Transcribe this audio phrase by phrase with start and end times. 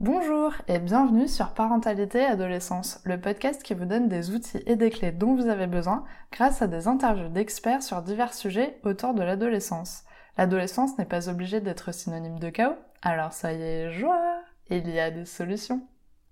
[0.00, 4.90] Bonjour et bienvenue sur Parentalité Adolescence, le podcast qui vous donne des outils et des
[4.90, 9.22] clés dont vous avez besoin grâce à des interviews d'experts sur divers sujets autour de
[9.22, 10.04] l'adolescence.
[10.38, 14.40] L'adolescence n'est pas obligée d'être synonyme de chaos, alors ça y est, joie
[14.70, 15.82] Il y a des solutions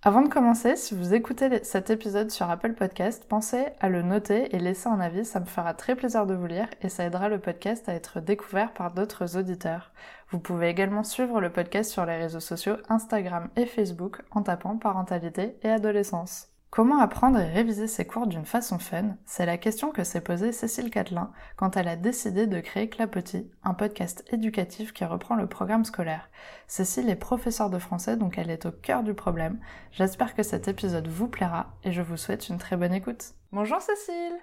[0.05, 4.53] avant de commencer, si vous écoutez cet épisode sur Apple Podcast, pensez à le noter
[4.53, 7.29] et laisser un avis, ça me fera très plaisir de vous lire et ça aidera
[7.29, 9.93] le podcast à être découvert par d'autres auditeurs.
[10.31, 14.77] Vous pouvez également suivre le podcast sur les réseaux sociaux Instagram et Facebook en tapant
[14.77, 16.52] parentalité et adolescence.
[16.73, 19.19] Comment apprendre et réviser ses cours d'une façon fun?
[19.27, 23.51] C'est la question que s'est posée Cécile Catelin quand elle a décidé de créer Clapotis,
[23.63, 26.31] un podcast éducatif qui reprend le programme scolaire.
[26.67, 29.61] Cécile est professeure de français donc elle est au cœur du problème.
[29.91, 33.35] J'espère que cet épisode vous plaira et je vous souhaite une très bonne écoute.
[33.53, 34.39] Bonjour Cécile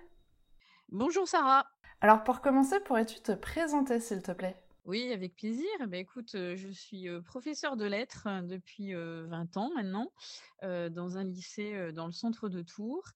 [0.91, 1.65] Bonjour Sarah
[1.99, 4.55] Alors pour commencer, pourrais-tu te présenter s'il te plaît?
[4.85, 5.67] Oui, avec plaisir.
[5.81, 10.11] Eh ben, écoute, je suis professeur de lettres depuis 20 ans maintenant,
[10.61, 13.07] dans un lycée dans le centre de Tours.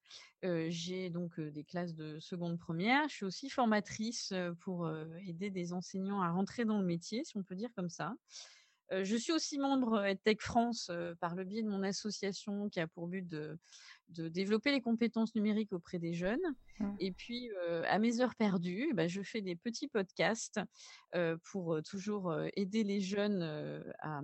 [0.44, 3.08] J'ai donc des classes de seconde première.
[3.10, 4.90] Je suis aussi formatrice pour
[5.26, 8.14] aider des enseignants à rentrer dans le métier, si on peut dire comme ça.
[9.02, 13.08] Je suis aussi membre EdTech France par le biais de mon association qui a pour
[13.08, 13.58] but de
[14.10, 16.44] de développer les compétences numériques auprès des jeunes.
[16.80, 16.96] Mmh.
[17.00, 17.50] Et puis,
[17.88, 20.60] à mes heures perdues, bah, je fais des petits podcasts
[21.52, 23.42] pour toujours aider les jeunes
[24.00, 24.22] à,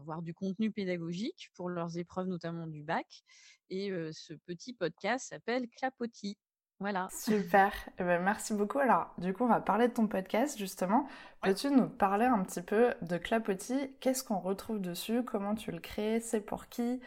[0.00, 3.22] avoir du contenu pédagogique pour leurs épreuves, notamment du bac.
[3.68, 6.36] Et ce petit podcast s'appelle Clapotis.
[6.80, 7.08] Voilà.
[7.12, 7.72] Super.
[7.98, 8.78] Eh ben, merci beaucoup.
[8.78, 11.06] Alors, du coup, on va parler de ton podcast, justement.
[11.42, 13.94] Peux-tu nous parler un petit peu de Clapotis?
[14.00, 15.22] Qu'est-ce qu'on retrouve dessus?
[15.22, 16.20] Comment tu le crées?
[16.20, 17.00] C'est pour qui?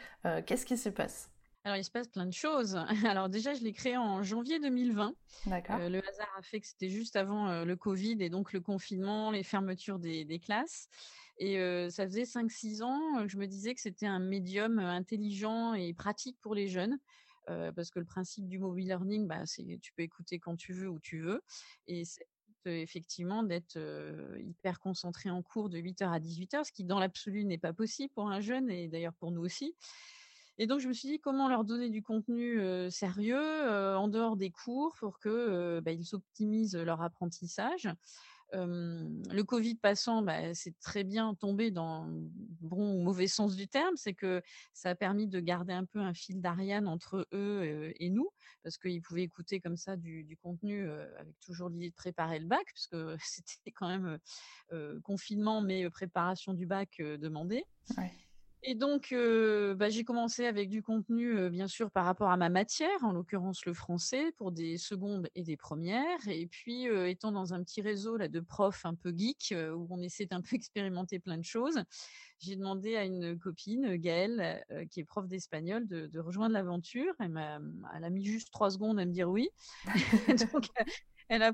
[0.46, 1.28] Qu'est-ce qui s'y passe?
[1.64, 2.78] Alors, il se passe plein de choses.
[3.06, 5.14] Alors, déjà, je l'ai créé en janvier 2020.
[5.46, 5.76] D'accord.
[5.80, 8.60] Euh, le hasard a fait que c'était juste avant euh, le Covid et donc le
[8.60, 10.88] confinement, les fermetures des, classes.
[11.38, 15.72] Et euh, ça faisait 5-6 ans que je me disais que c'était un médium intelligent
[15.72, 16.98] et pratique pour les jeunes.
[17.46, 20.88] Parce que le principe du mobile learning, bah, c'est tu peux écouter quand tu veux,
[20.88, 21.42] où tu veux.
[21.86, 22.26] Et c'est
[22.66, 23.78] effectivement d'être
[24.38, 28.12] hyper concentré en cours de 8h à 18h, ce qui dans l'absolu n'est pas possible
[28.14, 29.74] pour un jeune et d'ailleurs pour nous aussi.
[30.56, 32.60] Et donc, je me suis dit comment leur donner du contenu
[32.90, 37.88] sérieux en dehors des cours pour que bah, ils optimisent leur apprentissage.
[38.54, 42.06] Le Covid passant, bah, c'est très bien tombé dans
[42.60, 44.42] bon ou mauvais sens du terme, c'est que
[44.72, 48.30] ça a permis de garder un peu un fil d'Ariane entre eux et nous,
[48.62, 50.88] parce qu'ils pouvaient écouter comme ça du, contenu
[51.18, 54.18] avec toujours l'idée de préparer le bac, puisque c'était quand même
[55.02, 57.64] confinement, mais préparation du bac demandée.
[58.66, 59.14] Et donc,
[59.76, 63.66] bah, j'ai commencé avec du contenu, bien sûr, par rapport à ma matière, en l'occurrence
[63.66, 66.26] le français, pour des secondes et des premières.
[66.26, 70.00] Et puis, étant dans un petit réseau là, de profs un peu geeks, où on
[70.00, 71.82] essaie d'un peu expérimenter plein de choses,
[72.40, 77.12] j'ai demandé à une copine, Gaëlle, qui est prof d'espagnol, de, rejoindre l'aventure.
[77.20, 77.38] Elle,
[77.94, 79.50] elle, a mis juste trois secondes à me dire oui.
[80.52, 80.68] donc,
[81.28, 81.52] elle, a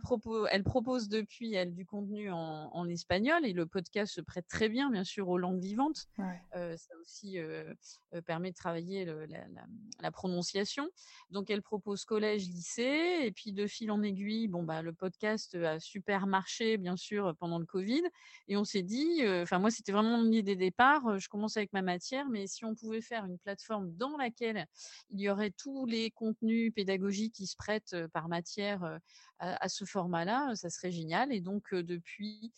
[0.51, 4.91] elle propose depuis elle du contenu en, espagnol et le podcast se prête très bien,
[4.91, 6.09] bien sûr, aux langues vivantes.
[6.57, 7.73] Euh, ça aussi euh,
[8.15, 10.89] euh, permet de travailler la, prononciation.
[11.31, 15.55] Donc, elle propose collège, lycée, et puis de fil en aiguille, bon bah le podcast
[15.55, 18.03] a super marché, bien sûr, pendant le Covid.
[18.49, 21.19] Et on s'est dit, enfin moi c'était vraiment mon idée départ.
[21.19, 24.67] Je commence avec ma matière, mais si on pouvait faire une plateforme dans laquelle
[25.11, 28.99] il y aurait tous les contenus pédagogiques qui se prêtent par matière
[29.41, 31.33] à, ce format-là, ça serait génial.
[31.33, 32.53] Et donc, depuis,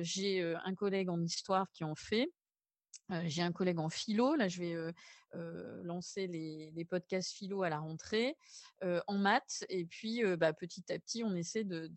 [0.00, 2.30] j'ai un collègue en histoire qui en fait.
[3.24, 4.94] j'ai un collègue en philo, là je vais
[5.82, 8.36] lancer les, podcasts philo à la rentrée,
[8.82, 11.90] en maths, et puis bah, petit à petit on essaie de,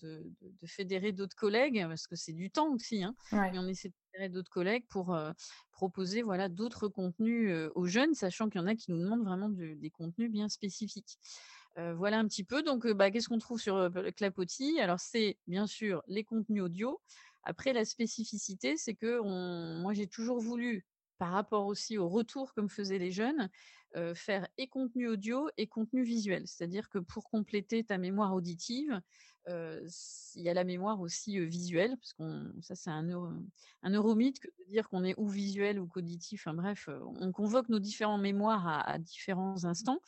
[0.65, 4.29] fédérer d'autres collègues, parce que c'est du temps aussi, hein, mais on essaie de fédérer
[4.29, 5.17] d'autres collègues pour
[5.71, 9.49] proposer voilà, d'autres contenus aux jeunes, sachant qu'il y en a qui nous demandent vraiment
[9.49, 11.19] des contenus bien spécifiques
[11.95, 12.63] voilà un petit peu.
[12.63, 14.79] Donc, bah, qu'est-ce qu'on trouve sur Clapotis?
[14.79, 16.99] Alors, c'est bien sûr les contenus audio.
[17.43, 19.19] Après, la spécificité, c'est que
[19.81, 20.85] moi, j'ai toujours voulu,
[21.17, 23.49] par rapport aussi au retour que me faisaient les jeunes,
[24.15, 26.47] faire et contenu audio et contenu visuel.
[26.47, 29.01] C'est-à-dire que pour compléter ta mémoire auditive,
[29.47, 33.07] il y a la mémoire aussi visuelle, parce que ça c'est un,
[33.81, 36.45] un neuromythe que de dire qu'on est ou visuel ou qu'auditif.
[36.45, 36.89] Enfin bref,
[37.19, 39.99] on convoque nos différentes mémoires à différents instants.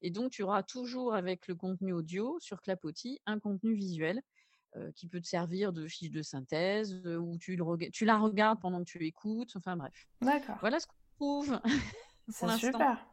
[0.00, 4.22] Et donc, tu auras toujours avec le contenu audio sur Clapotis un contenu visuel
[4.96, 7.58] qui peut te servir de fiche de synthèse ou tu,
[7.92, 9.56] tu la regardes pendant que tu écoutes.
[9.56, 10.08] Enfin bref.
[10.20, 10.56] D'accord.
[10.60, 11.60] Voilà ce qu'on trouve.
[12.28, 13.06] C'est super.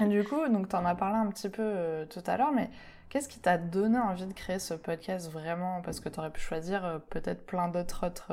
[0.00, 2.70] Du coup, donc tu en as parlé un petit peu tout à l'heure, mais
[3.08, 5.82] qu'est-ce qui t'a donné envie de créer ce podcast vraiment?
[5.82, 8.32] Parce que tu aurais pu choisir peut-être plein d'autres autres,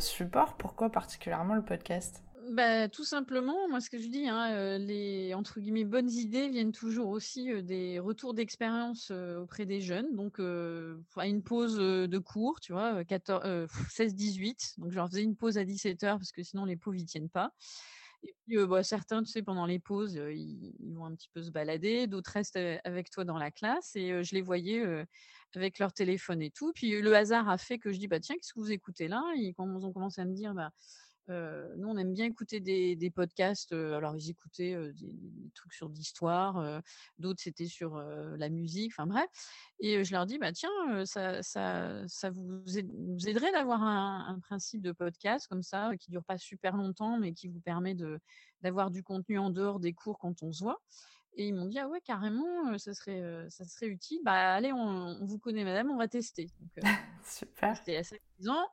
[0.00, 0.56] supports.
[0.56, 2.22] Pourquoi particulièrement le podcast?
[2.50, 6.72] Bah, tout simplement, moi, ce que je dis, hein, les entre guillemets «bonnes idées» viennent
[6.72, 10.14] toujours aussi, des retours d'expérience, auprès des jeunes.
[10.14, 15.56] Donc, à une pause, de cours, tu vois, 16-18, donc je leur faisais une pause
[15.56, 17.52] à 17:00 parce que sinon les pauvres, ils tiennent pas.
[18.24, 21.50] Et puis, bah, certains, tu sais, pendant les pauses, ils vont un petit peu se
[21.50, 24.84] balader, d'autres restent, avec toi dans la classe et je les voyais,
[25.56, 26.72] avec leur téléphone et tout.
[26.74, 29.22] Puis, le hasard a fait que je dis: «Bah, tiens, qu'est-ce que vous écoutez là?»
[29.36, 30.70] ils ont commencé à me dire: «Bah»
[31.28, 33.72] nous, on aime bien écouter des, podcasts.
[33.72, 36.82] alors, ils écoutaient des, trucs sur l'histoire,
[37.18, 39.28] d'autres c'était sur la musique, enfin bref.
[39.80, 40.70] Et je leur dis, bah tiens,
[41.04, 42.78] ça, vous,
[43.26, 47.48] aiderait d'avoir un, principe de podcast comme ça, qui dure pas super longtemps, mais qui
[47.48, 47.96] vous permet
[48.60, 50.80] d'avoir du contenu en dehors des cours quand on se voit?
[51.34, 54.20] Et ils m'ont dit: «Ah ouais, carrément, ça serait, ça serait utile.
[54.24, 56.46] Bah, allez, on vous connaît madame, on va tester».
[56.60, 56.70] Donc
[57.24, 57.76] Super.
[57.76, 58.66] c'était assez amusant.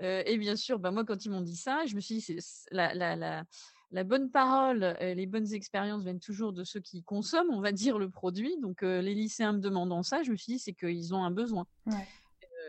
[0.00, 2.38] et bien sûr, bah, moi, quand ils m'ont dit ça, je me suis dit: «C'est
[2.70, 3.44] la la la
[3.90, 7.98] la bonne parole, les bonnes expériences viennent toujours de ceux qui consomment, on va dire,
[7.98, 8.56] le produit».
[8.60, 11.66] Donc les lycéens me demandant ça, je me suis dit: «C'est qu'ils ont un besoin».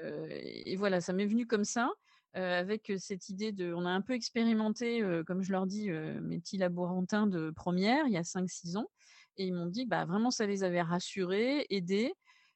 [0.04, 1.92] et voilà, ça m'est venu comme ça,
[2.34, 6.58] avec cette idée de on a un peu expérimenté, comme je leur dis, mes petits
[6.58, 8.90] laborantins de première, il y a 5-6 ans
[9.40, 12.14] et ils m'ont dit bah vraiment ça les avait rassurés, aidés.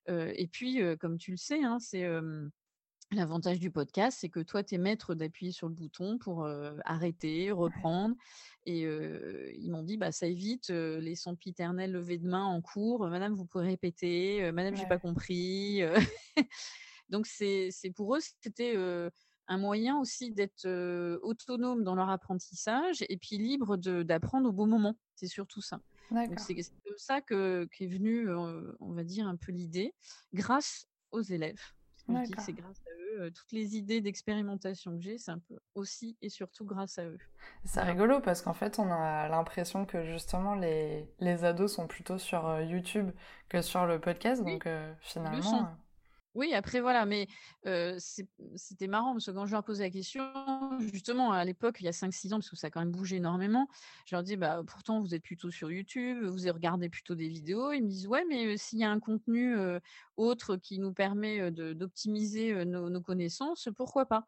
[0.08, 2.06] et puis, comme tu le sais, hein, c'est
[3.12, 6.48] l'avantage du podcast, c'est que toi, tu es maître d'appuyer sur le bouton pour
[6.84, 8.16] arrêter, reprendre.
[8.66, 13.08] Et ils m'ont dit, bah, ça évite les sempiternels levés de main en cours.
[13.08, 14.52] Madame, vous pouvez répéter.
[14.52, 15.82] Madame, j'ai pas compris.
[17.10, 18.76] Donc, c'est pour eux, c'était
[19.48, 20.68] un moyen aussi d'être
[21.22, 24.96] autonome dans leur apprentissage et puis libre d'apprendre au bon moment.
[25.16, 25.80] C'est surtout ça.
[26.38, 29.94] C'est comme ça que qu'est venue, on va dire, un peu l'idée,
[30.34, 31.62] grâce aux élèves.
[32.40, 33.32] c'est grâce à eux.
[33.32, 37.18] toutes les idées d'expérimentation que j'ai, c'est un peu aussi et surtout grâce à eux.
[37.66, 42.18] C'est rigolo parce qu'en fait, on a l'impression que justement les, les ados sont plutôt
[42.18, 43.10] sur YouTube
[43.50, 44.44] que sur le podcast.
[44.44, 44.68] Donc
[45.00, 45.76] finalement.
[46.36, 47.28] Oui, après voilà, mais
[48.48, 50.24] c'était marrant parce que quand je leur posais la question,
[50.80, 53.18] justement à l'époque, il y a 5-6 ans, parce que ça a quand même bougé
[53.18, 53.68] énormément,
[54.06, 57.72] je leur dis bah pourtant vous êtes plutôt sur YouTube, vous regardez plutôt des vidéos.
[57.72, 59.56] Ils me disent ouais, mais s'il y a un contenu
[60.18, 64.28] autre qui nous permet d'optimiser nos, connaissances, pourquoi pas?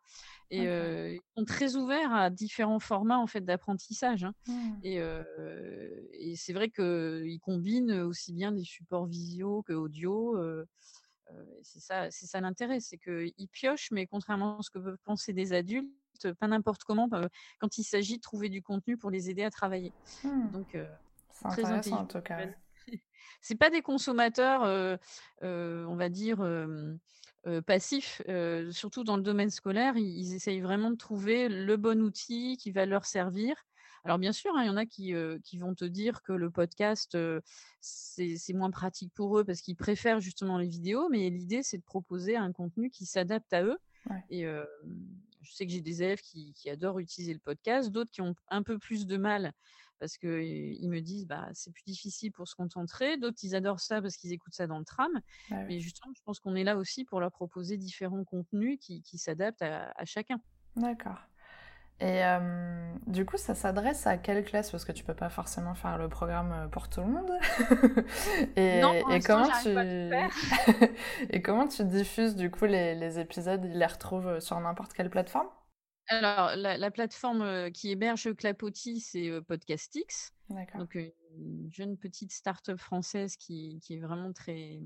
[0.52, 4.24] Et ils sont très ouverts à différents formats en fait d'apprentissage.
[4.26, 4.34] Hein.
[4.48, 4.74] Mmh.
[4.84, 5.02] Et,
[6.14, 10.38] et c'est vrai qu'ils combinent aussi bien des supports visio que audio
[11.64, 15.34] c'est ça, c'est ça l'intérêt, c'est qu'ils piochent, mais contrairement à ce que peuvent penser
[15.34, 15.90] des adultes,
[16.40, 17.10] pas n'importe comment
[17.60, 19.92] quand il s'agit de trouver du contenu pour les aider à travailler.
[20.24, 20.52] Mmh.
[20.52, 20.78] Donc,
[21.32, 22.48] c'est intéressant en tout cas.
[23.42, 24.62] C'est pas des consommateurs,
[25.42, 26.38] on va dire.
[27.66, 28.22] passifs,
[28.72, 32.72] surtout dans le domaine scolaire, ils, ils, essayent vraiment de trouver le bon outil qui
[32.72, 33.56] va leur servir
[34.06, 35.14] alors bien sûr, hein, il y en a qui,
[35.44, 37.18] qui, vont te dire que le podcast,
[37.82, 41.84] c'est moins pratique pour eux parce qu'ils préfèrent justement les vidéos, mais l'idée, c'est de
[41.84, 43.80] proposer un contenu qui s'adapte à eux.
[44.30, 48.36] Et je sais que j'ai des élèves qui, adorent utiliser le podcast, d'autres qui ont
[48.50, 49.54] un peu plus de mal
[49.98, 54.02] parce qu'ils me disent bah c'est plus difficile pour se concentrer, d'autres ils adorent ça
[54.02, 55.10] parce qu'ils écoutent ça dans le tram.
[55.50, 59.18] Bah mais justement, je pense qu'on est là aussi pour leur proposer différents contenus qui,
[59.18, 60.42] s'adaptent à chacun.
[60.76, 61.18] D'accord.
[62.02, 64.72] Et euh, du coup, ça s'adresse à quelle classe?
[64.72, 67.32] Parce que tu peux pas forcément faire le programme euh, pour tout le monde.
[68.58, 69.70] et, non, et comment tu
[71.30, 73.64] et comment tu diffuses du coup les, les, épisodes?
[73.64, 75.48] Ils les retrouvent sur n'importe quelle plateforme?
[76.08, 80.34] Alors, la, plateforme euh, qui héberge Clapotis, c'est Podcastix.
[80.78, 84.82] Donc, une jeune petite start-up française qui, qui est vraiment très,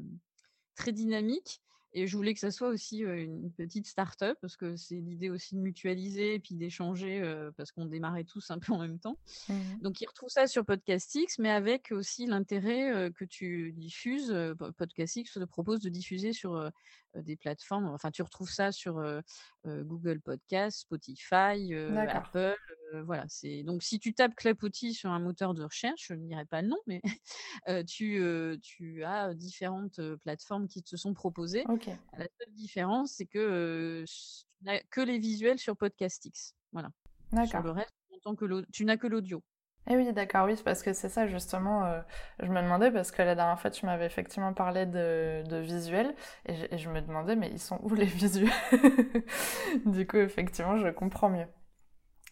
[0.75, 1.61] très dynamique.
[1.93, 5.55] Et je voulais que ça soit aussi une petite start-up parce que c'est l'idée aussi
[5.55, 7.21] de mutualiser et puis d'échanger
[7.57, 9.17] parce qu'on démarrait tous un peu en même temps.
[9.49, 14.35] Mmh Donc, ils retrouvent ça sur Podcastix, mais avec aussi l'intérêt que tu diffuses.
[14.77, 16.71] Podcastix te propose de diffuser sur
[17.15, 17.87] des plateformes.
[17.87, 19.03] Enfin, tu retrouves ça sur
[19.65, 22.55] Google Podcast, Spotify, Apple.
[23.05, 23.25] Voilà.
[23.27, 26.61] C'est donc si tu tapes Clapotis sur un moteur de recherche, je ne dirais pas
[26.61, 27.01] le nom, mais
[27.87, 28.21] tu,
[28.61, 31.63] tu as différentes plateformes qui te sont proposées.
[32.17, 36.55] La seule différence, c'est que tu n'as que les visuels sur Podcastix.
[36.71, 36.89] Voilà.
[37.45, 37.93] Sur le reste,
[38.71, 39.43] tu n'as que l'audio.
[39.87, 42.01] Eh oui, d'accord, oui, parce que c'est ça justement, euh,
[42.41, 46.13] je me demandais, parce que la dernière fois tu m'avais effectivement parlé de, de visuels,
[46.45, 48.51] et je, me demandais, mais ils sont où les visuels?
[49.85, 51.47] Du coup, effectivement, je comprends mieux.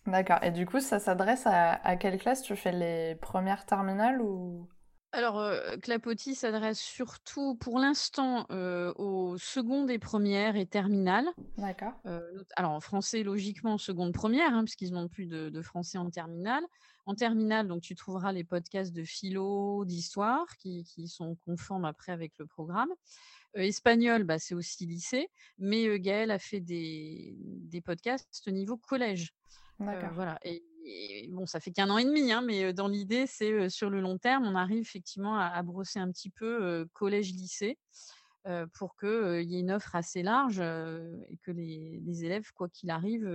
[0.07, 0.39] D'accord.
[0.43, 2.41] Et du coup, ça s'adresse à, à quelle classe?
[2.41, 4.67] Tu fais les premières terminales ou?
[5.11, 11.27] Alors, heu, Clapotis s'adresse surtout pour l'instant, heu, aux secondes et premières et terminales.
[11.57, 11.95] D'accord.
[12.05, 16.09] Not alors en français logiquement seconde première, hein, puisqu'ils n'ont plus de de français en
[16.09, 16.63] terminale.
[17.05, 22.11] En terminale, donc tu trouveras les podcasts de philo, d'histoire qui qui sont conformes après
[22.13, 22.89] avec le programme.
[23.57, 28.51] Heu, espagnol, bah, c'est aussi lycée, mais heu, Gaëlle a fait des des podcasts au
[28.51, 29.33] niveau collège.
[29.93, 30.13] Heu, D'accord.
[30.13, 33.69] voilà et et bon, ça fait qu'un an et demi, hein, mais dans l'idée, c'est,
[33.69, 37.77] sur le long terme, on arrive effectivement à à brosser un petit peu, collège-lycée,
[38.73, 42.51] pour que, heu, il y ait une offre assez large, et que les les élèves,
[42.53, 43.27] quoi qu'il arrive,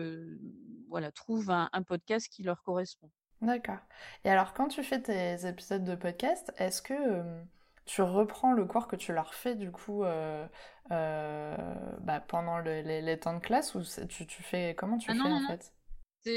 [0.89, 3.11] voilà, trouvent un un podcast qui leur correspond.
[3.41, 3.79] D'accord.
[4.25, 7.43] Et alors, quand tu fais tes épisodes de podcast, est-ce que euh,
[7.85, 10.47] tu reprends le cours que tu leur fais du coup euh,
[10.93, 11.57] euh,
[12.01, 15.15] bah, pendant le- les, les temps de classe ou tu, tu fais comment tu Ah
[15.15, 15.75] fais non, en non, fait?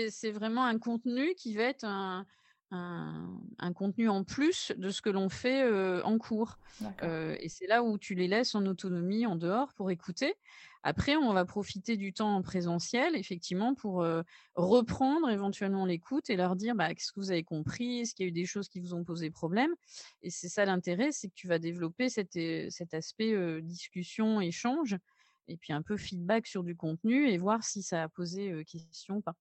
[0.10, 2.26] C'est vraiment un contenu qui va être un
[2.72, 6.58] un un contenu en plus de ce que l'on fait, heu, en cours,
[7.04, 10.34] heu et c'est là où tu les laisses en autonomie en dehors pour écouter.
[10.84, 14.24] Après, on va profiter du temps en présentiel, effectivement, pour, heu,
[14.56, 18.02] reprendre éventuellement l'écoute et leur dire: «Bah, qu'est-ce que vous avez compris?
[18.02, 19.72] Est-ce qu'il y a eu des choses qui vous ont posé problème?»
[20.22, 22.36] et c'est ça l'intérêt, c'est que tu vas développer cet,
[22.94, 24.98] aspect, discussion, échange
[25.48, 29.18] et puis un peu feedback sur du contenu et voir si ça a posé, question
[29.18, 29.36] ou pas.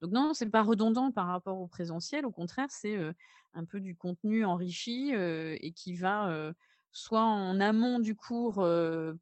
[0.00, 2.96] Donc non, c'est pas redondant par rapport au présentiel, au contraire, c'est,
[3.54, 6.52] un peu du contenu enrichi, et qui va,
[6.92, 8.66] soit en amont du cours,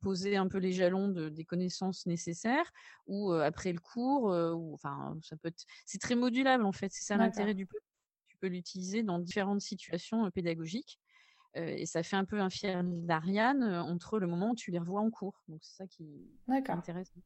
[0.01, 2.71] poser un peu les jalons de des connaissances nécessaires
[3.07, 7.05] ou, après le cours, ou enfin, ça peut être c'est très modulable en fait, c'est
[7.05, 7.67] ça l'intérêt du.
[8.29, 11.01] Tu peux l'utiliser dans différentes situations, pédagogiques,
[11.67, 14.79] et ça fait un peu un fil d'Ariane, heu, entre le moment où tu les
[14.79, 15.43] revois en cours.
[15.49, 16.05] Donc c'est ça qui
[16.69, 17.21] intéressant.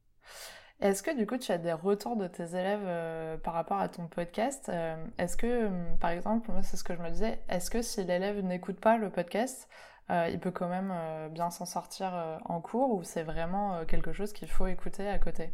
[0.79, 3.87] Est-ce que du coup tu as des retours de tes élèves euh, par rapport à
[3.89, 4.69] ton podcast?
[4.69, 7.81] Euh, est-ce que, euh, par exemple, moi c'est ce que je me disais, est-ce que
[7.81, 9.69] si l'élève n'écoute pas le podcast,
[10.09, 13.75] euh, il peut quand même euh, bien s'en sortir euh, en cours ou c'est vraiment
[13.75, 15.53] euh, quelque chose qu'il faut écouter à côté?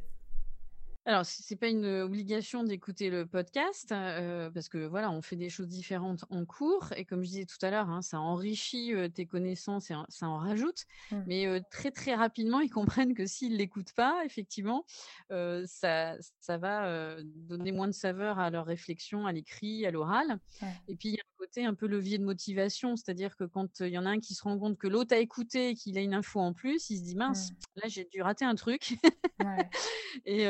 [1.09, 5.67] Alors, c'est pas une, obligation d'écouter le podcast, parce que voilà, on fait des choses
[5.67, 9.89] différentes en cours et comme je disais tout à l'heure, hein, ça enrichit, tes connaissances
[9.89, 10.85] et ça en rajoute.
[11.11, 11.23] Hmm.
[11.25, 14.85] Mais, très, très rapidement, ils comprennent que s'ils l'écoutent pas, effectivement,
[15.29, 20.39] ça ça va, donner moins de saveur à leur réflexion à l'écrit, à l'oral
[20.87, 23.81] et puis il y a un côté un peu levier de motivation, c'est-à-dire que quand,
[23.81, 25.97] il y en a un qui se rend compte que l'autre a écouté et qu'il
[25.97, 27.65] a une info en plus, il se dit: «Mince, Hmm.
[27.75, 28.95] là, j'ai dû rater un truc»
[29.39, 29.69] Ouais.
[30.25, 30.45] et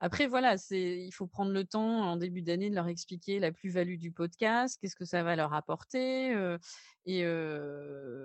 [0.00, 3.52] après voilà, c'est il faut prendre le temps en début d'année de leur expliquer la
[3.52, 6.32] plus-value du podcast, qu'est-ce que ça va leur apporter,
[7.06, 7.24] et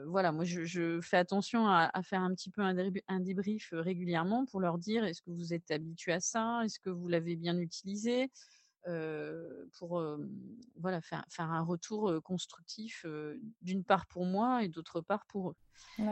[0.07, 2.75] voilà, moi je je fais attention à à faire un petit peu un
[3.09, 6.61] un débrief, régulièrement pour leur dire: «Est-ce que vous êtes habitués à ça?
[6.65, 8.31] Est-ce que vous l'avez bien utilisé?»
[8.87, 10.29] Heu, pour, hem,
[10.77, 13.05] voilà, faire faire un retour, constructif,
[13.61, 15.55] d'une part pour moi et d'autre part pour eux.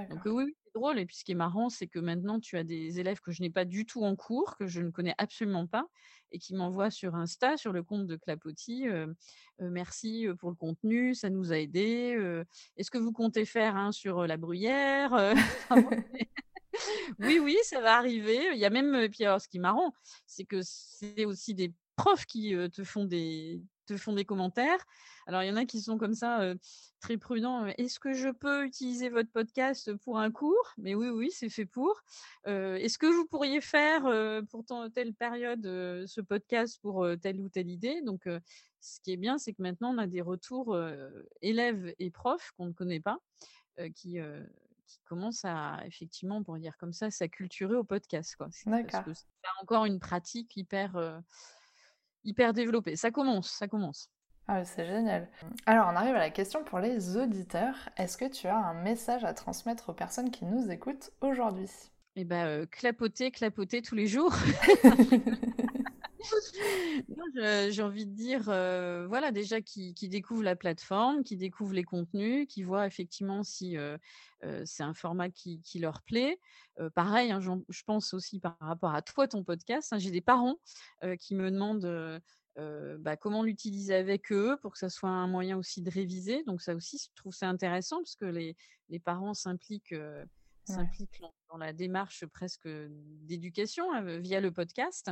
[0.09, 2.63] Donc, oui, c'est drôle et puis ce qui est marrant, c'est que maintenant tu as
[2.63, 5.67] des élèves que je n'ai pas du tout en cours, que je ne connais absolument
[5.67, 5.87] pas
[6.31, 8.85] et qui m'envoient sur Insta, sur le compte de Clapotis,
[9.59, 12.45] «Merci, pour le contenu, ça nous a aidés, heu,
[12.77, 15.33] est-ce que vous comptez faire un sur, la bruyère?»
[17.19, 18.39] oui, oui, ça va arriver.
[18.53, 19.93] Il y a même, heu, puis alors ce qui est marrant,
[20.25, 24.83] c'est que c'est aussi des profs qui, te font des te font des commentaires.
[25.27, 26.53] Alors il y en a qui sont comme ça,
[26.99, 31.29] très prudents, «Est-ce que je peux utiliser votre podcast pour un cours?» mais oui, oui,
[31.31, 32.01] c'est fait pour.
[32.45, 34.03] «Est-ce que vous pourriez faire,
[34.49, 38.27] pour telle période, ce podcast pour, telle ou telle idée?» donc
[38.81, 40.77] ce qui est bien, c'est que maintenant on a des retours,
[41.41, 43.19] élèves et profs qu'on ne connaît pas,
[43.95, 44.17] qui,
[44.85, 48.49] qui commencent à effectivement, pourrait dire comme ça, s'acculturer au podcast, quoi.
[48.91, 51.21] Parce que c'est encore une pratique hyper,
[52.25, 52.95] hyper développée.
[52.95, 54.09] Ça commence, ça commence.
[54.47, 55.29] Ah, c'est génial.
[55.65, 57.89] Alors, on arrive à la question pour les auditeurs.
[57.97, 61.69] Est-ce que tu as un message à transmettre aux personnes qui nous écoutent aujourd'hui?
[62.15, 64.33] Et bah, heu, clapoter, clapoter tous les jours.
[67.69, 71.83] J'ai envie de dire, heu, voilà, déjà qu'ils qu'ils découvrent la plateforme, qu'ils découvrent les
[71.83, 73.97] contenus, qu'ils voient effectivement si, heu
[74.43, 76.39] heu, c'est un format qui qui leur plaît.
[76.93, 80.55] Pareil, hein, je pense aussi par rapport à toi, ton podcast, hein, j'ai des parents,
[81.19, 82.21] qui me demandent,
[82.99, 86.43] bah, comment l'utiliser avec eux pour que ça soit un moyen aussi de réviser.
[86.43, 89.95] Donc ça aussi, je trouve ça intéressant parce que les parents s'impliquent,
[90.65, 93.85] s'implique dans la démarche presque d'éducation
[94.19, 95.11] via le podcast.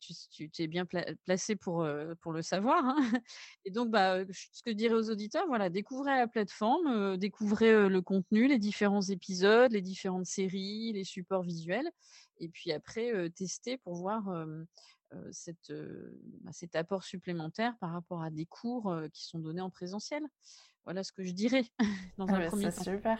[0.00, 0.86] tu, es bien
[1.24, 2.84] placé pour, le savoir.
[2.84, 2.96] Hein.
[3.64, 8.00] Et donc, bah, ce que je dirais aux auditeurs, voilà, découvrez la plateforme, découvrez le
[8.00, 11.90] contenu, les différents épisodes, les différentes séries, les supports visuels.
[12.38, 14.24] Et puis après, tester pour voir
[15.10, 20.24] bah, cet apport supplémentaire par rapport à des cours qui sont donnés en présentiel.
[20.84, 21.64] Voilà ce que je dirais
[22.18, 22.70] dans un premier temps.
[22.70, 23.18] C'est super.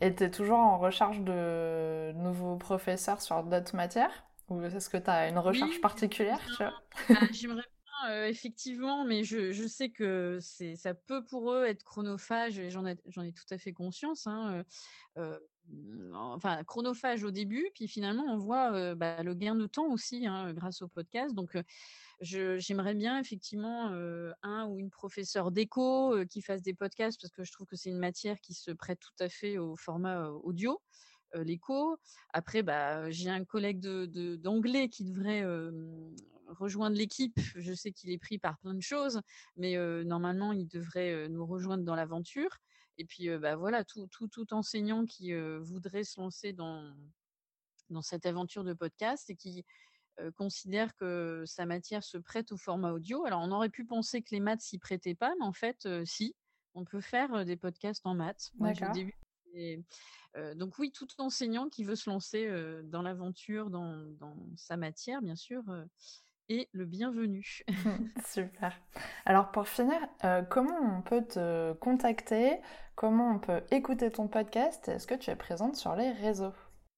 [0.00, 4.24] Et tu es toujours en recherche de nouveaux professeurs sur d'autres matières?
[4.48, 6.40] Ou est-ce que tu as une recherche particulière
[7.32, 10.38] J'aimerais bien, effectivement, mais je, je sais que
[10.74, 14.26] ça peut pour eux être chronophage et j'en ai, ai, tout à fait conscience.
[14.26, 14.64] Hein,
[16.14, 20.52] enfin, chronophage au début, puis finalement, on voit bah, le gain de temps aussi hein,
[20.52, 21.34] grâce au podcast.
[21.34, 21.56] Donc,
[22.20, 23.88] j'aimerais bien effectivement
[24.42, 27.90] un ou une professeure d'éco qui fasse des podcasts parce que je trouve que c'est
[27.90, 30.80] une matière qui se prête tout à fait au format audio.
[31.34, 31.98] l'éco.
[32.32, 35.44] Après, bah, j'ai un collègue d'anglais de, qui devrait
[36.48, 37.38] rejoindre l'équipe.
[37.56, 39.20] Je sais qu'il est pris par plein de choses,
[39.56, 42.50] mais normalement, il devrait nous rejoindre dans l'aventure.
[42.98, 46.94] Et puis, bah, voilà, tout, tout, tout enseignant qui voudrait se lancer dans,
[47.88, 49.64] dans cette aventure de podcast et qui
[50.36, 53.24] considère que sa matière se prête au format audio.
[53.24, 56.34] Alors, on aurait pu penser que les maths s'y prêtaient pas, mais en fait, si,
[56.74, 58.50] on peut faire des podcasts en maths.
[58.54, 59.16] Moi, début.
[60.56, 62.48] donc oui, tout enseignant qui veut se lancer
[62.84, 65.62] dans l'aventure, dans, dans, sa matière, bien sûr,
[66.50, 67.62] est le bienvenu.
[68.26, 68.78] Super.
[69.24, 69.98] Alors pour finir,
[70.50, 72.58] comment on peut te contacter?
[72.94, 74.88] Comment on peut écouter ton podcast?
[74.88, 76.52] Est-ce que tu es présente sur les réseaux?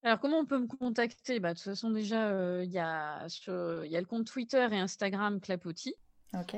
[0.05, 1.39] Alors, comment on peut me contacter?
[1.39, 5.39] Bah, De toute façon, déjà, il y, a y a le compte Twitter et Instagram
[5.39, 5.95] Clapotis.
[6.33, 6.57] Ok.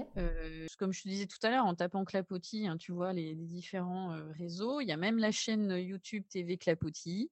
[0.79, 4.15] comme je te disais tout à l'heure, en tapant Clapotis, hein, tu vois les, différents
[4.37, 4.81] réseaux.
[4.81, 7.29] Il y a même la chaîne YouTube TV Clapotis.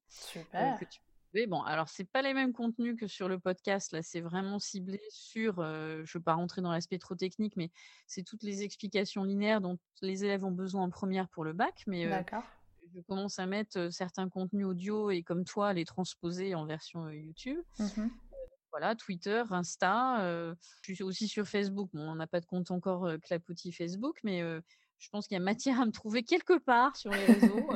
[1.47, 3.91] Bon, alors c'est pas les mêmes contenus que sur le podcast.
[3.91, 5.55] Là, c'est vraiment ciblé sur.
[5.57, 7.71] je ne veux pas rentrer dans l'aspect trop technique, mais
[8.07, 11.83] c'est toutes les explications linéaires dont les élèves ont besoin en première pour le bac.
[11.87, 12.43] Mais D'accord
[12.95, 17.59] je commence à mettre certains contenus audio et comme toi, les transposer en version YouTube.
[17.79, 18.07] Mmh
[18.69, 20.55] voilà, Twitter, Insta.
[20.81, 21.91] je suis aussi sur Facebook.
[21.93, 24.41] Bon, on n'a pas de compte encore clapotis Facebook, mais
[24.97, 27.69] je pense qu'il y a matière à me trouver quelque part sur les réseaux.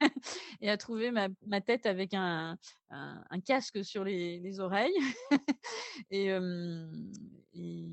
[0.64, 2.56] et à trouver ma, tête avec un,
[3.44, 4.96] casque sur les, oreilles.
[6.10, 6.30] et,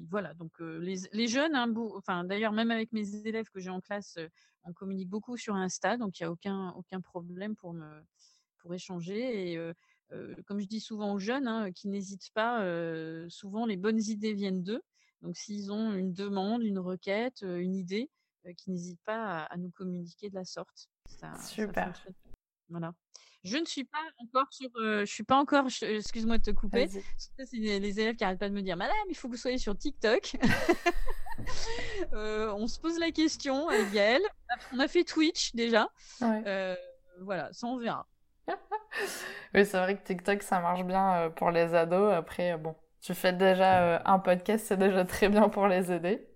[0.10, 4.18] voilà, donc les, jeunes, hein, enfin d'ailleurs même avec mes élèves que j'ai en classe,
[4.64, 8.04] on communique beaucoup sur Insta, donc il n'y a aucun, aucun problème pour, me,
[8.60, 9.52] pour échanger.
[9.52, 9.74] Et
[10.46, 12.66] comme je dis souvent aux jeunes, hein, qui n'hésitent pas,
[13.28, 14.82] souvent les bonnes idées viennent d'eux.
[15.22, 18.10] Donc s'ils ont une demande, une requête, une idée,
[18.56, 20.88] qui n'hésitent pas à, nous communiquer de la sorte.
[21.44, 22.02] Super.
[22.72, 22.94] Voilà.
[23.44, 24.70] Je ne suis pas encore sur.
[24.76, 25.66] je suis pas encore.
[25.82, 26.88] Excuse-moi de te couper.
[27.18, 29.58] C'est les élèves qui n'arrêtent pas de me dire Madame, il faut que vous soyez
[29.58, 30.38] sur TikTok.
[32.14, 34.22] on se pose la question avec Gaëlle.
[34.74, 35.90] On a fait Twitch déjà.
[37.20, 38.08] voilà, ça on verra.
[39.54, 42.14] oui, c'est vrai que TikTok ça marche bien pour les ados.
[42.14, 46.28] Après, bon, tu fais déjà un podcast, c'est déjà très bien pour les aider.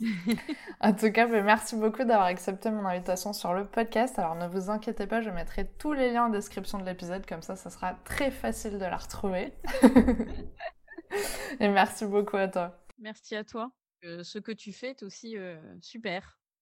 [0.80, 4.18] en tout cas, ben, merci beaucoup d'avoir accepté mon invitation sur le podcast.
[4.18, 7.42] Alors ne vous inquiétez pas, je mettrai tous les liens en description de l'épisode, comme
[7.42, 9.52] ça, ça sera très facile de la retrouver.
[11.60, 12.84] Et merci beaucoup à toi.
[12.98, 13.72] Merci à toi.
[14.04, 16.39] Euh, ce que tu fais est aussi euh, super.